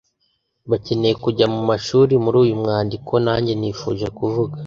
[0.69, 2.13] bakeneye kujya mu mashuri.
[2.23, 4.57] Muri uyu mwandiko, nange nifuje kuvuga